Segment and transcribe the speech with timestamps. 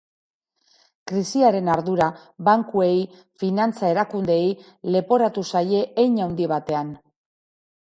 [1.11, 2.07] Krisiaren ardura,
[2.47, 2.95] bankuei,
[3.45, 4.49] finantza erakundeei
[4.97, 6.93] leporatu zaie hein haundi batean.